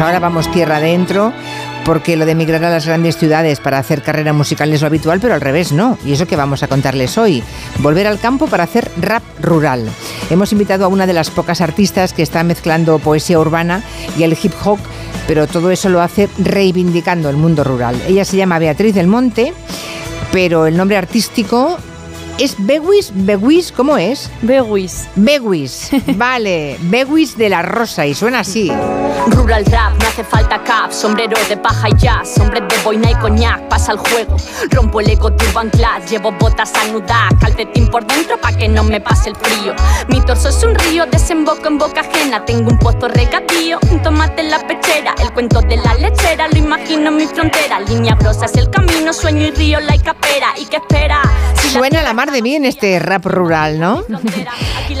[0.00, 1.32] Ahora vamos tierra adentro
[1.84, 5.20] porque lo de emigrar a las grandes ciudades para hacer carrera musical es lo habitual,
[5.20, 5.98] pero al revés no.
[6.04, 7.42] Y eso que vamos a contarles hoy.
[7.78, 9.88] Volver al campo para hacer rap rural.
[10.30, 13.82] Hemos invitado a una de las pocas artistas que está mezclando poesía urbana
[14.18, 14.78] y el hip hop,
[15.26, 18.00] pero todo eso lo hace reivindicando el mundo rural.
[18.06, 19.52] Ella se llama Beatriz del Monte,
[20.32, 21.78] pero el nombre artístico
[22.42, 23.12] ¿Es Bewis?
[23.14, 23.70] ¿Bewis?
[23.70, 24.28] ¿Cómo es?
[24.42, 25.06] Bewis.
[25.14, 25.90] Bewis.
[26.16, 26.76] Vale.
[26.80, 28.68] Bewis de la Rosa y suena así.
[29.28, 33.14] Rural rap, me hace falta cap, sombrero de paja y jazz, hombre de boina y
[33.14, 34.36] coñac, pasa el juego.
[34.70, 38.82] Rompo el eco de Urban Class, llevo botas anudadas, calcetín por dentro pa' que no
[38.82, 39.74] me pase el frío.
[40.08, 44.40] Mi torso es un río, desemboco en boca ajena, tengo un pozo regatío, un tomate
[44.40, 48.46] en la pechera, el cuento de la lechera, lo imagino en mi frontera, línea brosa
[48.46, 51.22] es el camino, sueño y río la capera, ¿y qué espera?
[51.70, 54.02] Suena la mar de bien este rap rural, ¿no?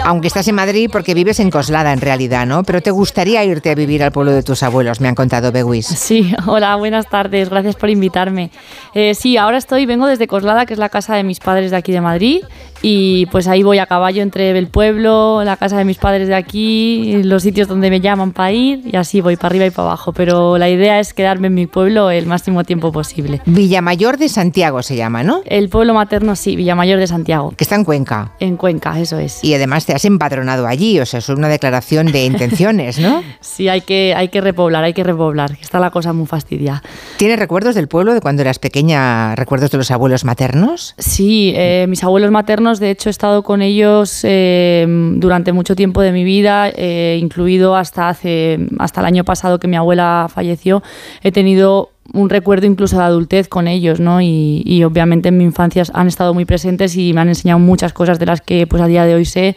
[0.04, 2.62] Aunque estás en Madrid porque vives en Coslada en realidad, ¿no?
[2.62, 5.86] Pero te gustaría irte a vivir al pueblo de tus abuelos, me han contado Bewis.
[5.86, 8.50] Sí, hola, buenas tardes, gracias por invitarme.
[8.94, 11.76] Eh, sí, ahora estoy, vengo desde Coslada, que es la casa de mis padres de
[11.76, 12.42] aquí de Madrid,
[12.82, 16.34] y pues ahí voy a caballo entre el pueblo, la casa de mis padres de
[16.34, 19.88] aquí, los sitios donde me llaman para ir y así voy para arriba y para
[19.88, 20.12] abajo.
[20.12, 23.40] Pero la idea es quedarme en mi pueblo el máximo tiempo posible.
[23.46, 25.42] Villamayor de Santiago se llama, ¿no?
[25.46, 27.54] El pueblo materno, sí, Villamayor de Santiago.
[27.56, 28.32] Que está en Cuenca.
[28.40, 29.42] En Cuenca, eso es.
[29.44, 33.22] Y además te has empadronado allí, o sea, es una declaración de intenciones, ¿no?
[33.40, 36.82] sí, hay que, hay que repoblar, hay que repoblar, está la cosa muy fastidiada.
[37.16, 40.94] ¿Tienes recuerdos del pueblo de cuando eras pequeña, recuerdos de los abuelos maternos?
[40.98, 46.00] Sí, eh, mis abuelos maternos de hecho he estado con ellos eh, durante mucho tiempo
[46.02, 50.82] de mi vida, eh, incluido hasta, hace, hasta el año pasado que mi abuela falleció.
[51.22, 54.20] He tenido un recuerdo incluso de adultez con ellos, ¿no?
[54.20, 58.18] Y, obviamente en mi infancia han estado muy presentes y me han enseñado muchas cosas
[58.18, 59.56] de las que pues a día de hoy sé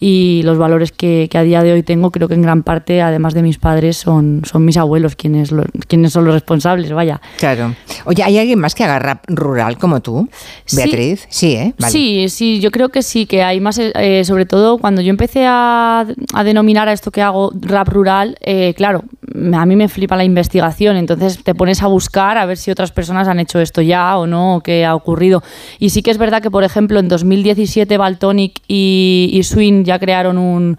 [0.00, 3.02] y los valores que, que, a día de hoy tengo creo que en gran parte,
[3.02, 7.20] además de mis padres, son, son mis abuelos quienes, lo, quienes son los responsables, vaya.
[7.36, 7.74] Claro.
[8.06, 10.28] Oye, ¿hay alguien más que haga rap rural como tú,
[10.74, 11.26] Beatriz?
[11.28, 11.74] Sí, sí ¿eh?
[11.78, 11.92] Vale.
[11.92, 15.44] Sí, sí, yo creo que sí, que hay más, eh, sobre todo cuando yo empecé
[15.46, 19.04] a, a, denominar a esto que hago rap rural, eh, claro,
[19.52, 22.90] a mí me flipa la investigación, entonces te pones a buscar a ver si otras
[22.90, 25.42] personas han hecho esto ya o no, o qué ha ocurrido.
[25.78, 29.98] Y sí que es verdad que, por ejemplo, en 2017 Baltonic y, y Swing ya
[29.98, 30.78] crearon un,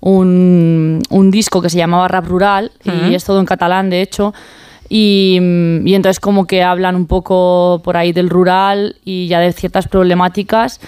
[0.00, 3.10] un, un, disco que se llamaba Rap Rural, uh -huh.
[3.10, 4.34] y es todo en catalán, de hecho.
[4.90, 5.38] Y,
[5.84, 9.86] y, entonces como que hablan un poco por ahí del rural y ya de ciertas
[9.88, 10.80] problemáticas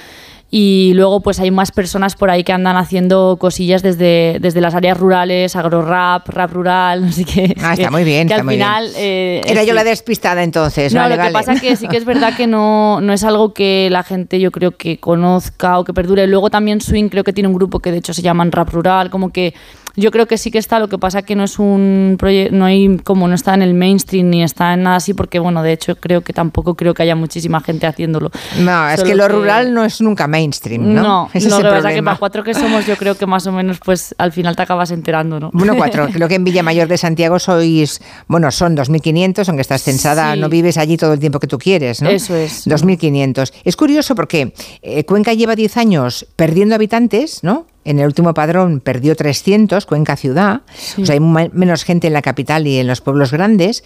[0.54, 4.74] y luego pues hay más personas por ahí que andan haciendo cosillas desde, desde las
[4.74, 7.56] áreas rurales, agrorap, rap rural, así que...
[7.62, 8.84] Ah, está que, muy bien, que está al muy final...
[8.84, 8.96] bien.
[8.98, 10.92] Eh, Era yo la despistada entonces.
[10.92, 13.54] No, vale, lo que pasa que sí que es verdad que no, no es algo
[13.54, 16.26] que la gente yo creo que conozca o que perdure.
[16.26, 19.08] Luego también Swing creo que tiene un grupo que de hecho se llaman Rap Rural,
[19.08, 19.54] como que
[19.96, 22.64] yo creo que sí que está, lo que pasa que no es un proyecto, no
[22.64, 25.72] hay como no está en el mainstream ni está en nada así, porque bueno, de
[25.72, 28.30] hecho creo que tampoco creo que haya muchísima gente haciéndolo.
[28.60, 30.41] No, es que lo rural no es nunca mainstream,
[30.94, 31.02] ¿no?
[31.02, 31.94] No, Ese no, es el lo que pasa problema.
[31.94, 34.62] que para cuatro que somos yo creo que más o menos pues al final te
[34.62, 35.50] acabas enterando, ¿no?
[35.52, 36.08] Bueno, cuatro.
[36.12, 40.40] Creo que en Villamayor de Santiago sois, bueno, son 2.500, aunque estás censada, Sí.
[40.40, 42.10] no vives allí todo el tiempo que tú quieres, ¿no?
[42.10, 42.66] Eso es.
[42.66, 43.52] 2.500.
[43.64, 44.52] Es curioso porque
[44.82, 47.66] eh, Cuenca lleva 10 años perdiendo habitantes, ¿no?
[47.84, 50.60] En el último padrón perdió 300, Cuenca ciudad.
[51.00, 53.82] O sea, hay menos gente en la capital y en los pueblos grandes,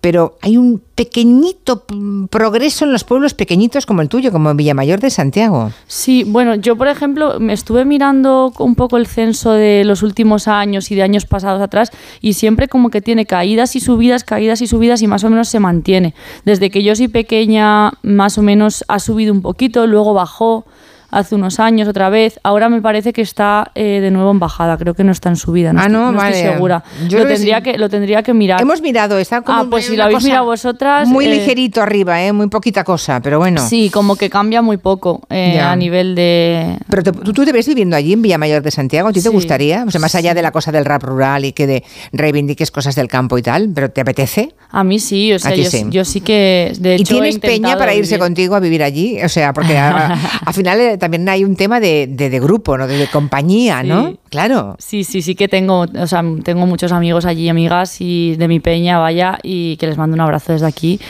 [0.00, 1.84] pero hay un pequeñito
[2.30, 5.72] progreso en los pueblos pequeñitos como el tuyo, como Villamayor de Santiago.
[5.86, 10.46] Sí, bueno, yo por ejemplo me estuve mirando un poco el censo de los últimos
[10.46, 14.62] años y de años pasados atrás y siempre como que tiene caídas y subidas, caídas
[14.62, 16.14] y subidas y más o menos se mantiene.
[16.44, 20.64] Desde que yo soy pequeña más o menos ha subido un poquito, luego bajó
[21.10, 22.38] hace unos años otra vez.
[22.42, 25.36] Ahora me parece que está eh, de nuevo en bajada, creo que no está en
[25.36, 26.84] subida, no, Ah, estoy, no, no estoy segura.
[27.08, 28.60] Yo lo, tendría que, lo tendría que mirar.
[28.60, 32.22] Hemos mirado, está como Ah, pues si lo habéis mirado vosotras, Muy eh, ligerito arriba,
[32.22, 32.32] ¿eh?
[32.32, 33.60] muy poquita cosa, pero bueno.
[33.66, 36.76] Sí, como que cambia muy poco eh, a nivel de...
[36.90, 39.28] Pero te- ¿tú, tú te ves viviendo allí en Villamayor de Santiago, ¿a ti te
[39.28, 39.34] Sí.
[39.34, 39.84] gustaría?
[39.86, 42.94] O sea, más allá de la cosa del rap rural y que de reivindiques cosas
[42.94, 44.54] del campo y tal, ¿pero te apetece?
[44.70, 45.84] A mí sí, o sea, A yo sí.
[45.88, 48.20] yo sí que de hecho ¿Y tienes peña para irse vivir.
[48.20, 49.22] contigo a vivir allí?
[49.22, 52.40] O sea, porque a- a- al final eh, también hay un tema de, de- de
[52.40, 52.86] grupo, ¿no?
[52.86, 54.08] De, de compañía, ¿no?
[54.10, 54.18] Sí.
[54.30, 54.76] Claro.
[54.78, 58.60] Sí, sí, sí que tengo, o sea, tengo muchos amigos allí, amigas y de mi
[58.60, 61.00] peña, vaya, y que les mando un abrazo desde aquí.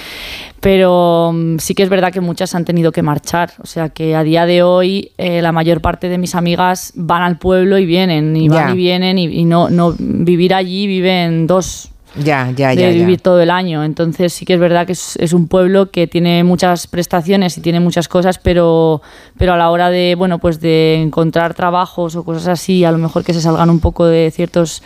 [0.61, 3.53] Pero mm, sí que es verdad que muchas han tenido que marchar.
[3.63, 7.23] O sea que a día de hoy eh, la mayor parte de mis amigas van
[7.23, 11.47] al pueblo y vienen, y van y vienen, y, y no, no vivir allí viven
[11.47, 12.91] dos, Ya, ya, de ya.
[12.91, 12.91] ya.
[12.91, 13.85] vivir todo el año.
[13.85, 17.61] Entonces sí que es verdad que es, es un pueblo que tiene muchas prestaciones y
[17.61, 19.03] tiene muchas cosas, pero,
[19.37, 22.99] pero a la hora de, bueno, pues de encontrar trabajos o cosas así, a lo
[22.99, 24.83] mejor que se salgan un poco de ciertos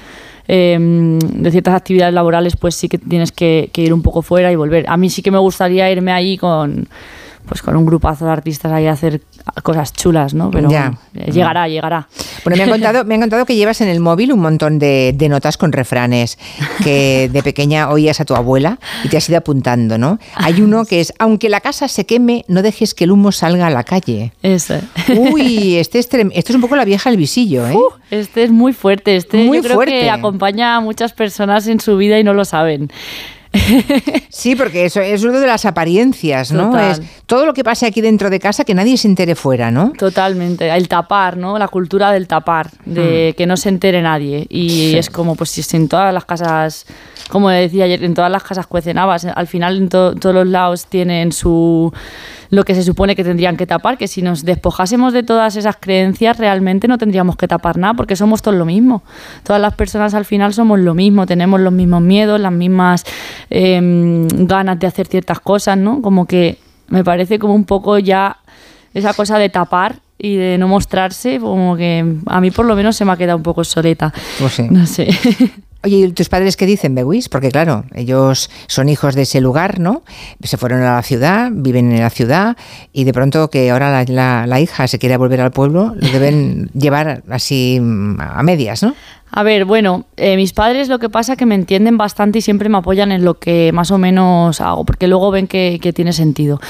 [0.48, 4.50] em, de ciertas actividades laborales, pues sí que tienes que, que ir un poco fuera
[4.50, 4.84] y volver.
[4.88, 6.88] A mí sí que me gustaría irme ahí con
[7.46, 9.20] pues con un grupazo de artistas ahí a hacer
[9.62, 10.50] cosas chulas, ¿no?
[10.50, 10.94] Pero Ya.
[11.12, 12.08] llegará, llegará.
[12.44, 15.12] Bueno, me han contado, me han contado que llevas en el móvil un montón de,
[15.16, 16.38] de notas con refranes
[16.82, 20.18] que de pequeña oías a tu abuela y te has ido apuntando, ¿no?
[20.34, 23.66] Hay uno que es, aunque la casa se queme, no dejes que el humo salga
[23.66, 24.32] a la calle.
[24.42, 24.74] Eso.
[25.16, 27.76] Uy, este es, trem- esto es un poco la vieja del visillo, ¿eh?
[28.10, 29.16] Este es muy fuerte.
[29.16, 30.00] Este Muy yo creo fuerte.
[30.00, 32.90] que acompaña a muchas personas en su vida y no lo saben.
[34.28, 36.70] Sí, porque eso es uno de las apariencias, ¿no?
[36.70, 36.90] Total.
[36.93, 39.93] Es todo lo que pase aquí dentro de casa que nadie se entere fuera, ¿no?
[39.96, 40.69] Totalmente.
[40.75, 41.58] El tapar, ¿no?
[41.58, 44.46] La cultura del tapar, de que no se entere nadie.
[44.49, 44.90] Y Hmm.
[44.93, 44.96] Sí.
[44.99, 46.87] es como, pues si en todas las casas,
[47.28, 49.25] como decía ayer, en todas las casas cuecen habas.
[49.26, 51.93] Al final en to- todos los lados tienen su
[52.52, 55.76] lo que se supone que tendrían que tapar, que si nos despojásemos de todas esas
[55.81, 59.02] creencias realmente no tendríamos que tapar nada, porque somos todos lo mismo.
[59.43, 63.06] Todas las personas al final somos lo mismo, tenemos los mismos miedos, las mismas
[63.49, 66.02] em, ganas de hacer ciertas cosas, ¿no?
[66.02, 66.58] Como que
[66.88, 68.37] me parece como un poco ya
[68.93, 72.96] esa cosa de tapar y de no mostrarse, como que a mí por lo menos
[72.96, 74.12] se me ha quedado un poco soleta.
[74.38, 74.66] Pues sí.
[74.70, 75.08] No sé.
[75.84, 77.29] Oye, ¿y tus padres qué dicen, Bewis?
[77.29, 80.02] Porque claro, ellos son hijos de ese lugar, ¿no?
[80.43, 82.56] Se fueron a la ciudad, viven en la ciudad
[82.93, 86.08] y de pronto que ahora la, la- la hija se quiere volver al pueblo, lo
[86.08, 88.94] deben llevar así mm, a medias, ¿no?
[89.34, 92.43] A ver, bueno, eh, mis padres lo que pasa es que me entienden bastante y
[92.43, 96.12] siempre me apoyan en lo que más o menos hago, porque luego ven que, tiene
[96.12, 96.61] sentido.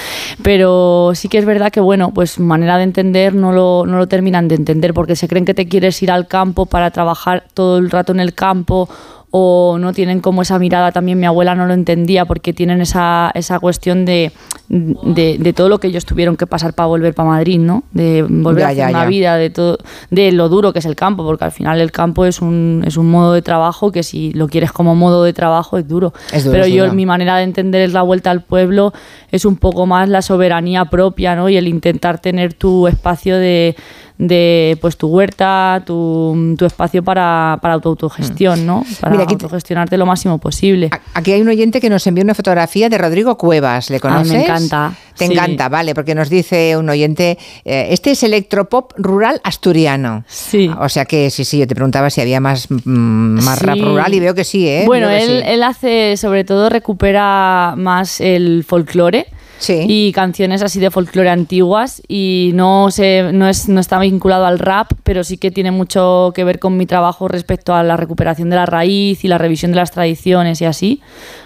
[0.45, 4.07] Pero sí que es verdad que, bueno, pues manera de entender no lo, no lo
[4.07, 7.79] terminan de entender, porque se creen que te quieres ir al campo para trabajar todo
[7.79, 8.89] el rato en el campo
[9.35, 13.31] o no tienen como esa mirada, también mi abuela no lo entendía porque tienen esa,
[13.35, 14.31] esa cuestión de,
[14.69, 17.83] de, de todo lo que ellos tuvieron que pasar para volver para Madrid, ¿no?
[17.93, 19.09] De volver Ya, a hacer ya, una ya.
[19.09, 19.79] vida, de todo,
[20.11, 22.99] de lo duro que es el campo, porque al final el campo es un, es
[22.99, 26.13] un modo de trabajo que si lo quieres como modo de trabajo es duro.
[26.31, 26.95] Es duro, Pero es yo, duro.
[26.95, 28.93] mi manera de entender es la vuelta al pueblo,
[29.31, 31.49] es un poco más la soberanía propia, ¿no?
[31.49, 33.77] Y el intentar tener tu espacio de,
[34.25, 38.85] de pues tu huerta, tu, tu espacio para, para tu autogestión, ¿no?
[39.01, 39.17] Para Mm.
[39.17, 40.91] Mira, aquí autogestionarte lo máximo posible.
[41.15, 44.33] Aquí hay un oyente que nos envió una fotografía de Rodrigo Cuevas, ¿le Ah, conoces?
[44.33, 45.33] me encanta, Te sí.
[45.33, 50.23] encanta, vale, porque nos dice un oyente, eh, este es electropop rural asturiano.
[50.29, 50.71] Sí.
[50.81, 54.15] O sea que sí, sí, yo te preguntaba si había más, mm, más rap rural
[54.15, 54.85] y veo que sí, ¿eh?
[54.87, 55.51] Bueno, él, sí.
[55.51, 59.27] él hace, sobre todo, recupera más el folclore.
[59.63, 59.85] Sí.
[59.87, 64.59] Y canciones así de folclore antiguas y no se, no es, no está vinculado al
[64.59, 68.51] rap, pero sí que tiene mucho que ver con mi trabajo respecto a la recuperación
[68.51, 71.01] de la raíz y la revisión de las tradiciones y así.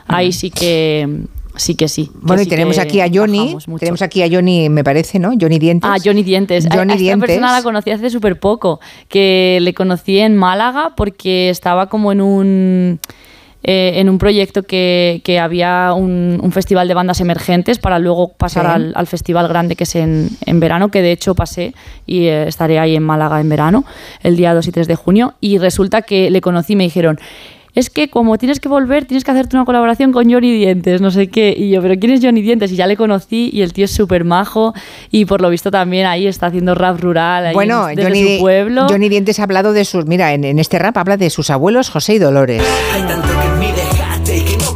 [0.07, 1.25] Ahí sí que
[1.57, 2.07] sí que sí.
[2.07, 5.33] que Bueno, y tenemos aquí a Johnny, tenemos aquí a Johnny, me parece, ¿no?
[5.39, 5.91] Johnny Dientes.
[5.93, 6.65] Ah, Johnny Dientes.
[6.71, 7.29] A- Johnny a esta Dientes.
[7.29, 12.21] persona la conocí hace súper poco, que le conocí en Málaga porque estaba como en
[12.23, 13.01] un...
[13.69, 18.29] eh, en un proyecto que, que había un, un festival de bandas emergentes para luego
[18.29, 18.71] pasar Sí.
[18.73, 21.75] al, al festival grande que es en, en verano, que de hecho pasé
[22.07, 23.85] y eh, estaré ahí en Málaga en verano,
[24.23, 25.35] el día 2 y 3 de junio.
[25.41, 27.19] Y resulta que le conocí y me dijeron,
[27.75, 31.11] es que como tienes que volver, tienes que hacerte una colaboración con Johnny Dientes, no
[31.11, 31.55] sé qué.
[31.55, 32.73] Y yo, ¿pero quién es Johnny Dientes?
[32.73, 34.73] Y ya le conocí y el tío es súper majo
[35.11, 38.41] y por lo visto también ahí está haciendo rap rural ahí Bueno, desde Johnny, su
[38.41, 38.87] pueblo.
[38.89, 40.07] Johnny Dientes ha hablado de sus.
[40.07, 42.63] Mira, en, en este rap habla de sus abuelos José y Dolores.
[42.95, 43.36] Hay tanto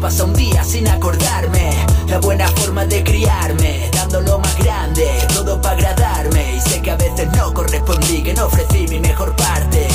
[0.01, 1.71] pasa un día sin acordarme.
[2.09, 6.57] La buena forma de criarme, dando lo más grande, todo para agradarme.
[6.57, 9.87] Y sé que a veces no correspondí, que no ofrecí mi mejor parte.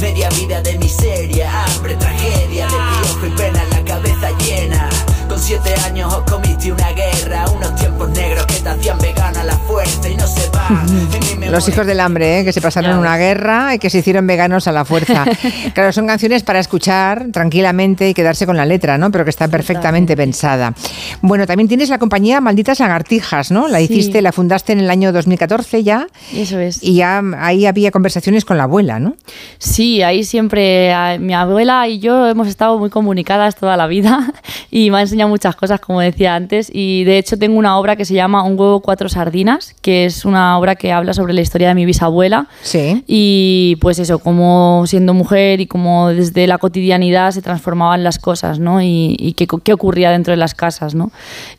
[0.00, 4.88] Media vida de miseria, hambre, tragedia, de piojo y pena en la cabeza llena.
[5.28, 9.44] Con siete años os comiste una guerra, unos tiempos negros que te hacían vegana a
[9.44, 10.46] la fuerza y no se
[11.38, 12.44] mi Los hijos del hambre, ¿eh?
[12.44, 15.24] que se pasaron una guerra y que se hicieron veganos a la fuerza.
[15.74, 19.10] claro, son canciones para escuchar tranquilamente y quedarse con la letra, ¿no?
[19.10, 20.74] Pero que está perfectamente pensada.
[21.22, 23.68] Bueno, también tienes la compañía Malditas Lagartijas, ¿no?
[23.68, 23.84] La Sí.
[23.84, 26.06] hiciste, la fundaste en el año 2014 ya.
[26.34, 26.82] Eso es.
[26.82, 29.16] Y ya ahí había conversaciones con la abuela, ¿no?
[29.58, 34.32] Sí, ahí siempre a- mi abuela y yo hemos estado muy comunicadas toda la vida
[34.70, 36.70] y ha enseñado muchas cosas, como decía antes.
[36.72, 40.24] Y de hecho tengo una obra que se llama Un huevo, cuatro sardinas, que es
[40.24, 42.46] una obra que habla sobre la historia de mi bisabuela.
[42.62, 43.02] Sí.
[43.06, 48.58] Y pues eso, como siendo mujer y como desde la cotidianidad se transformaban las cosas,
[48.58, 48.82] ¿no?
[48.82, 51.10] Y, y qué, qué ocurría dentro de las casas, ¿no?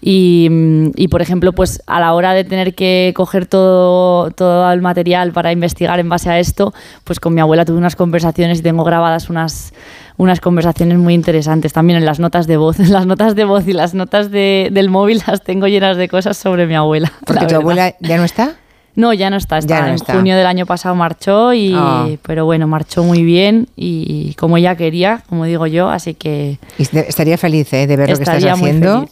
[0.01, 0.49] Y,
[0.95, 5.31] y, por ejemplo, pues a la hora de tener que coger todo, todo el material
[5.31, 6.73] para investigar en base a esto,
[7.03, 9.73] pues con mi abuela tuve unas conversaciones y tengo grabadas unas,
[10.17, 12.79] unas conversaciones muy interesantes también en las notas de voz.
[12.89, 16.35] Las notas de voz y las notas de- del móvil las tengo llenas de cosas
[16.37, 17.11] sobre mi abuela.
[17.25, 17.61] Porque tu verdad.
[17.61, 18.55] abuela ya no está.
[18.97, 19.59] No, ya no está.
[19.59, 22.07] está en junio del año pasado marchó, y, ah.
[22.23, 26.57] pero bueno, marchó muy bien y como ella quería, como digo yo, así que...
[26.79, 27.85] estaría feliz ¿eh?
[27.85, 29.07] de ver lo que estás haciendo.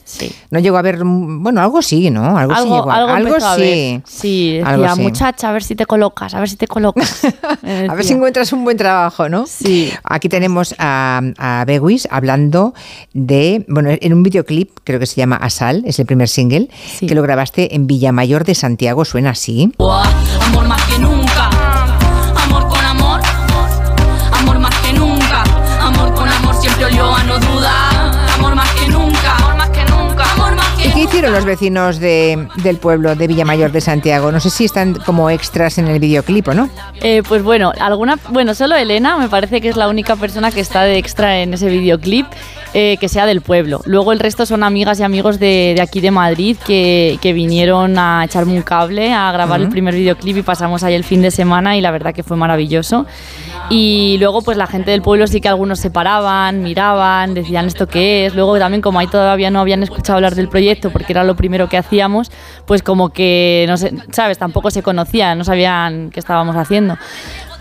[0.50, 2.36] No llegó a ver, bueno, algo sí, ¿no?
[2.36, 4.02] Algo, sí Algo, sí.
[4.06, 7.24] Sí, decía, muchacha, a ver si te colocas, a ver si te colocas.
[7.62, 9.46] a ver si encuentras un buen trabajo, ¿no?
[9.46, 9.92] Sí.
[10.04, 12.74] Aquí tenemos a, a Bewis hablando
[13.14, 17.14] de, bueno, en un videoclip, creo que se llama Asal, es el primer single, que
[17.14, 19.72] lo grabaste en Villamayor de Santiago, suena así.
[19.80, 21.50] Amor más que nunca.
[22.44, 23.22] Amor con amor.
[24.32, 25.44] Amor más que nunca.
[25.82, 28.34] Amor con amor siempre olió a no duda.
[28.36, 29.36] Amor más que nunca.
[29.38, 30.32] Amor más que nunca.
[30.34, 34.32] Amor más que ¿Y qué hicieron los vecinos de, del pueblo de Villamayor de Santiago?
[34.32, 36.70] No sé si están como extras en el videoclip o no.
[37.02, 40.62] Eh, pues bueno, alguna, bueno, solo Elena me parece que es la única persona que
[40.62, 42.26] está de extra en ese videoclip.
[42.78, 43.80] Eh, que sea del pueblo.
[43.86, 48.52] Luego el resto son amigas y amigos de, aquí de Madrid que, vinieron a echarme
[48.52, 51.82] un cable, a grabar el primer videoclip y pasamos ahí el fin de semana y
[51.82, 53.06] la verdad que fue maravilloso.
[53.70, 57.88] Y luego pues la gente del pueblo sí que algunos se paraban, miraban, decían esto
[57.88, 58.36] qué es.
[58.36, 61.70] Luego también como ahí todavía no habían escuchado hablar del proyecto porque era lo primero
[61.70, 62.30] que hacíamos,
[62.66, 66.98] pues como que, no sé, sabes, tampoco se conocían, no sabían qué estábamos haciendo.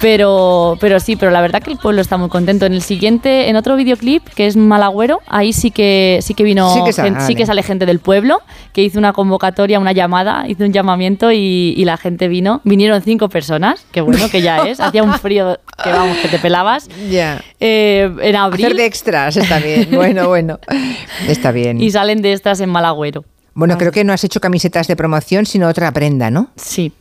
[0.05, 2.67] Pero, pero sí, pero la verdad que el pueblo está muy contento.
[2.67, 6.75] En el siguiente, en otro videoclip, que es Malagüero, ahí sí que sí que vino,
[6.75, 8.43] sí que, sale gente del pueblo,
[8.75, 12.61] que hizo una convocatoria, una llamada, hizo un llamamiento y, la gente vino.
[12.65, 14.79] Vinieron cinco personas, que bueno que ya es.
[14.79, 16.87] Hacía un frío que vamos, que te pelabas.
[17.11, 17.43] Ya.
[17.59, 18.67] Eh, en abril.
[18.67, 19.89] Hacer de extras está bien.
[19.95, 20.59] Bueno, bueno.
[21.27, 21.81] Está bien.
[21.81, 23.25] Y salen de extras en Malagüero.
[23.55, 26.51] Bueno, creo que no has hecho camisetas de promoción, sino otra prenda, ¿no?
[26.57, 26.93] Sí,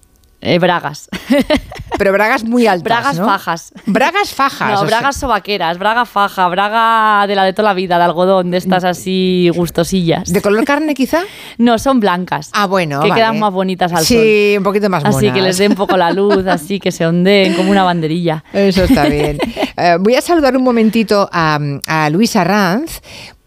[0.43, 1.09] eh, bragas.
[1.97, 2.83] Pero bragas muy altas.
[2.83, 3.73] Bragas fajas.
[3.85, 4.81] Bragas fajas.
[4.81, 8.57] No, bragas sobaqueras, braga faja, braga de la de toda la vida, de algodón, de
[8.57, 10.33] estas así gustosillas.
[10.33, 11.23] ¿De color carne quizá?
[11.57, 12.49] No, son blancas.
[12.53, 12.99] Ah, bueno.
[13.01, 14.17] Que quedan más bonitas al sol.
[14.17, 15.17] Sí, un poquito más monas.
[15.17, 18.43] Así que les dé un poco la luz, así que se ondeen como una banderilla.
[18.51, 19.37] Eso está bien.
[19.75, 21.57] Eh, voy a saludar un momentito a,
[21.87, 23.01] a Luisa Ranz,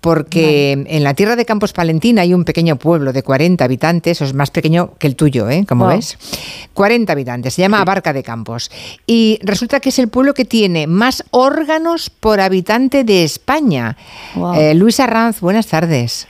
[0.06, 4.34] porque en la tierra de Campos Palentina hay un pequeño pueblo de 40 habitantes, es
[4.34, 5.64] más pequeño que el tuyo, ¿eh?
[5.68, 6.16] Como ves.
[6.74, 8.70] 40 habitantes, se llama Abarca de Campos.
[9.04, 13.96] Y resulta que es el pueblo que tiene más órganos por habitante de España.
[14.54, 16.28] Eh, Luis Arranz, buenas tardes.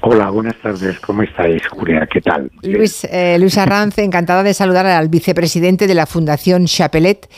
[0.00, 1.00] Hola, buenas tardes.
[1.00, 2.06] ¿Cómo estáis, Julia?
[2.10, 2.50] ¿Qué tal?
[2.62, 7.28] Luis, eh, Luis Arranz, encantada de saludar al vicepresidente de la Fundación Chapelet,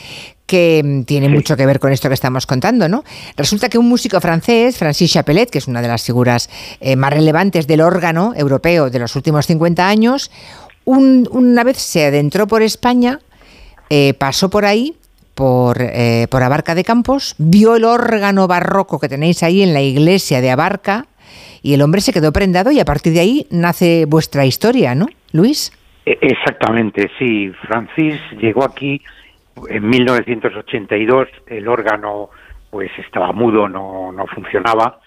[0.47, 3.03] que mm, tiene mucho que ver con esto que estamos contando, ¿no?
[3.37, 6.51] Resulta que un músico francés, Francis Chapelet, que es una de las figuras
[6.81, 10.31] eh, más relevantes del órgano europeo de los últimos 50 años,
[10.85, 13.21] una vez se adentró por España,
[13.91, 14.97] eh, pasó por ahí,
[15.35, 19.83] por, eh, por Abarca de Campos, vio el órgano barroco que tenéis ahí en la
[19.83, 21.07] iglesia de Abarca
[21.63, 25.07] y el hombre se quedó prendado y a partir de ahí nace vuestra historia, ¿no,
[25.33, 25.73] Luis?
[26.07, 27.51] E-, exactamente, sí.
[27.67, 29.01] Francis llegó aquí
[29.69, 32.31] en 1982 el órgano
[32.71, 35.01] pues estaba mudo, no, no funcionaba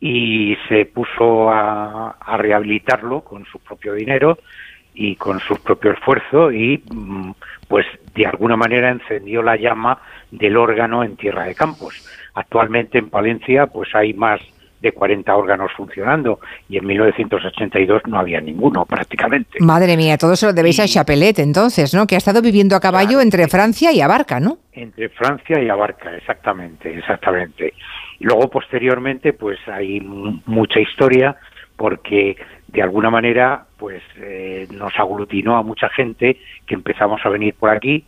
[0.00, 4.38] y se puso a, rehabilitarlo con su propio dinero
[4.94, 7.32] y con su propio esfuerzo y mm,
[7.66, 9.98] pues de alguna manera encendió la llama
[10.30, 12.06] del órgano en Tierra de Campos.
[12.34, 14.40] Actualmente en Palencia pues hay más
[14.80, 19.58] de 40 órganos funcionando y en 1982 no había ninguno prácticamente.
[19.60, 22.06] Madre mía, todo eso lo debéis a Chapelet entonces, ¿no?
[22.06, 24.58] Que ha estado viviendo a caballo entre Francia y Abarca, ¿no?
[24.72, 27.74] Entre Francia y Abarca, exactamente, exactamente.
[28.18, 31.36] Y luego posteriormente pues hay mucha historia
[31.76, 32.36] porque
[32.68, 37.70] de alguna manera pues eh, nos aglutinó a mucha gente que empezamos a venir por
[37.70, 38.04] aquí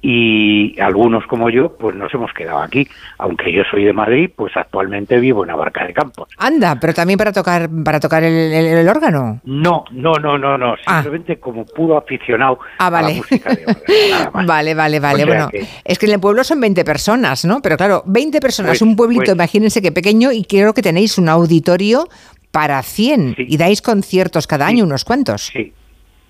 [0.00, 2.86] y algunos como yo pues nos hemos quedado aquí.
[3.18, 6.28] Aunque yo soy de Madrid pues actualmente vivo en Abarca de Campos.
[6.36, 9.40] Anda pero también para tocar para tocar el, órgano.
[9.44, 11.02] No no no no no ah.
[11.02, 13.06] simplemente como puro aficionado ah, vale.
[13.06, 15.24] a la música de órgano, vale vale vale.
[15.24, 15.48] Bueno
[15.84, 18.94] es que en el pueblo son 20 personas no pero claro 20 personas pues, un
[18.94, 19.34] pueblito pues.
[19.34, 22.08] imagínense que pequeño y creo que tenéis un auditorio
[22.52, 25.50] para 100 y dais conciertos cada año unos cuantos.
[25.52, 25.72] Sí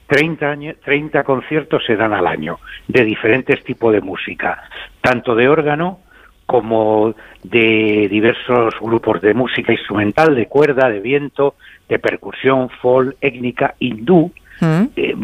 [0.09, 4.63] 30, años, 30 conciertos se dan al año de diferentes tipos de música,
[5.03, 6.01] tanto de órgano
[6.47, 11.57] como de diversos grupos de música instrumental, de cuerda, de viento,
[11.91, 14.85] de percusión, folk, étnica, hindú, mm.
[14.97, 15.15] eh,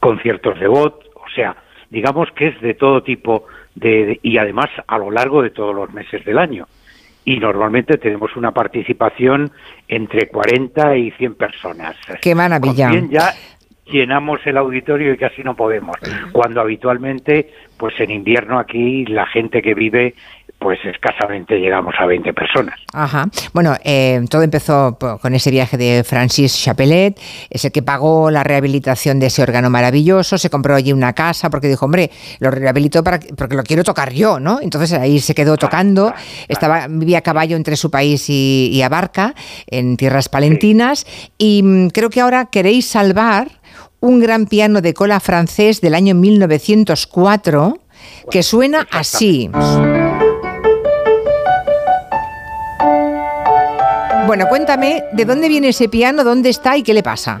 [0.00, 1.54] conciertos de voz, o sea,
[1.90, 3.44] digamos que es de todo tipo
[3.74, 6.66] de, y además a lo largo de todos los meses del año.
[7.26, 9.50] Y normalmente tenemos una participación
[9.88, 11.96] entre 40 y 100 personas.
[12.22, 12.90] ¡Qué maravilla!
[13.10, 13.34] ya
[13.86, 15.96] llenamos el auditorio y casi no podemos.
[16.32, 20.14] Cuando habitualmente, pues en invierno aquí la gente que vive
[20.58, 22.78] pues escasamente llegamos a 20 personas.
[22.92, 23.26] Ajá.
[23.52, 27.18] Bueno, eh, todo empezó con ese viaje de Francis Chapelet,
[27.50, 31.68] ese que pagó la rehabilitación de ese órgano maravilloso, se compró allí una casa porque
[31.68, 34.60] dijo, hombre, lo rehabilitó para, porque lo quiero tocar yo, ¿no?
[34.62, 36.14] Entonces ahí se quedó tocando,
[36.48, 39.34] estaba vivía a caballo entre su país y, Abarca,
[39.66, 43.48] en tierras palentinas, y mm, creo que ahora queréis salvar
[44.00, 47.78] un gran piano de cola francés del año 1904
[48.30, 49.50] que suena así.
[54.26, 56.24] Bueno, cuéntame, ¿de dónde viene ese piano?
[56.24, 57.40] ¿Dónde está y qué le pasa?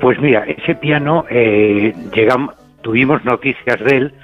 [0.00, 4.14] Pues mira, ese piano, eh, llegamos, tuvimos noticias de él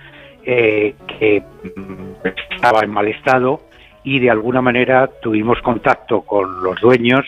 [0.44, 1.42] eh, que
[1.74, 3.60] mm, estaba en mal estado
[4.04, 7.24] y de alguna manera tuvimos contacto con los dueños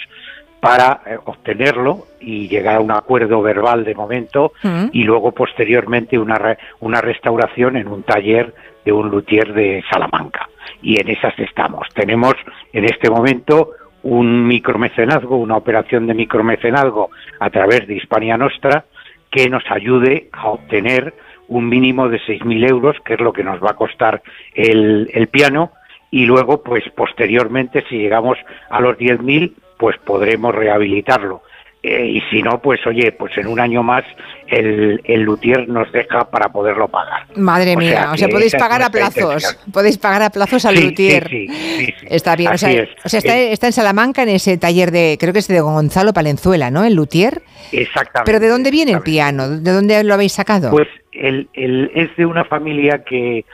[0.67, 4.87] para eh, obtenerlo y llegar a un acuerdo verbal de momento mm.
[4.93, 8.53] y luego posteriormente una, una restauración en un taller
[8.85, 10.49] de un luthier de Salamanca.
[10.83, 11.87] Y en esas estamos.
[11.95, 12.35] Tenemos
[12.73, 13.71] en este momento
[14.03, 18.87] un micromecenazgo, una operación de micromecenazgo a través de Hispania Nostra
[19.31, 21.15] que nos ayude a obtener
[21.47, 24.21] un mínimo de 6.000 euros, que es lo que nos va a costar
[24.55, 25.71] el, el piano,
[26.11, 28.39] y luego, pues posteriormente, si llegamos
[28.71, 31.43] a los 10.000, pues podremos rehabilitarlo.
[31.83, 34.03] Eh, y si no, pues oye, pues en un año más
[34.49, 37.27] el, el luthier nos deja para poderlo pagar.
[37.37, 41.29] Madre mía, o sea, podéis pagar a plazos, podéis pagar a plazos al luthier.
[41.29, 45.33] Sí, sí, está bien, o sea, está, está, en Salamanca en ese taller de, creo
[45.33, 46.83] que es de Gonzalo Palenzuela, ¿no?
[46.83, 47.43] El luthier.
[47.71, 48.23] Exactamente.
[48.25, 49.49] Pero ¿de dónde viene el piano?
[49.49, 50.73] ¿De dónde lo habéis sacado?
[50.73, 53.45] Pues el, el, es de una familia que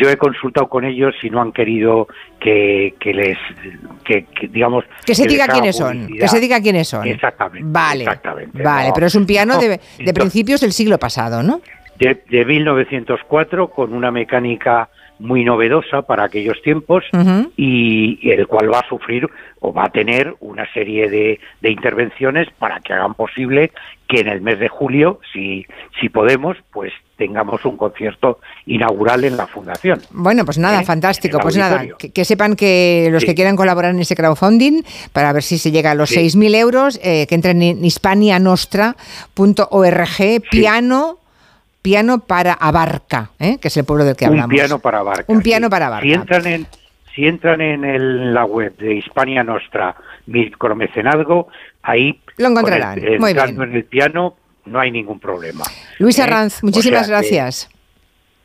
[0.00, 2.08] yo he consultado con ellos y no han querido
[2.40, 3.38] que, les
[4.04, 7.06] que, digamos que se diga quiénes son que se diga quiénes son.
[7.06, 11.60] Exactamente vale exactamente, vale pero es un piano de, de principios del siglo pasado no
[11.98, 17.04] de, de 1904 con una mecánica muy novedosa para aquellos tiempos
[17.56, 19.28] y, el cual va a sufrir
[19.60, 23.72] o va a tener una serie de, de, intervenciones para que hagan posible
[24.08, 25.66] que en el mes de julio, si,
[26.00, 30.00] si podemos, pues tengamos un concierto inaugural en la fundación.
[30.10, 30.84] Bueno, pues nada, ¿Eh?
[30.84, 31.38] fantástico.
[31.40, 34.82] Pues nada, que, sepan que los que quieran colaborar en ese crowdfunding,
[35.12, 41.18] para ver si se llega a los 6.000 euros, eh, que entren en hispanianostra.org, piano
[41.86, 43.58] piano para Abarca, ¿eh?
[43.60, 44.50] que es el pueblo del que hablamos.
[44.50, 45.32] Un piano para Abarca.
[45.32, 46.04] Un piano para Abarca.
[46.04, 46.66] Si entran en,
[47.14, 49.94] si entran en la web de Hispania Nostra
[50.26, 51.46] Micromecenazgo,
[51.82, 53.00] ahí lo encontrarán.
[53.20, 53.62] Muy bien.
[53.62, 55.62] en el piano no hay ningún problema.
[56.00, 56.22] Luis ¿Eh?
[56.22, 57.70] Arranz, muchísimas gracias.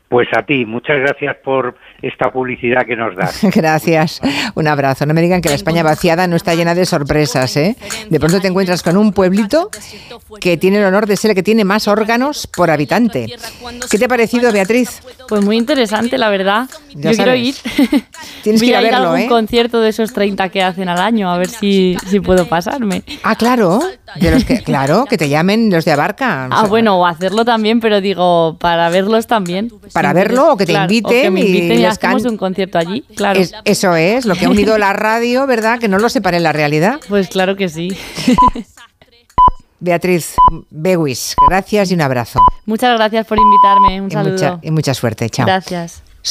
[0.08, 3.40] Pues a ti, muchas gracias por esta publicidad que nos das.
[3.54, 4.20] gracias,
[4.54, 5.06] un abrazo.
[5.06, 7.56] No me digan que la España vaciada no está llena de sorpresas.
[7.56, 7.76] ¿eh?
[8.10, 9.70] De pronto te encuentras con un pueblito
[10.40, 13.26] que tiene el honor de ser el que tiene más órganos por habitante.
[13.90, 15.00] ¿Qué te ha parecido, Beatriz?
[15.28, 16.68] Pues muy interesante, la verdad.
[16.94, 17.54] Yo quiero ir.
[18.42, 19.26] Tienes que ir a, verlo, ¿eh?
[19.28, 23.02] concierto de esos 30 que hacen al año, a ver si, si puedo pasarme.
[23.22, 23.80] Ah, claro.
[24.16, 26.48] De los que, claro, que te llamen los de Abarca.
[26.50, 29.52] ah, bueno, o hacerlo también, pero digo, para verlos también
[29.92, 33.40] para verlo o que te inviten, y, hacemos un concierto allí, claro.
[33.64, 35.78] eso es, lo que ha unido la radio, ¿verdad?
[35.78, 37.00] Que no lo separe en la realidad.
[37.12, 37.94] Pues claro que sí.
[39.80, 40.34] Beatriz
[40.70, 42.40] Bewis, gracias y un abrazo.
[42.64, 44.60] Muchas gracias por invitarme, un saludo.
[44.62, 45.44] y mucha suerte, chao.
[45.44, 46.02] Gracias.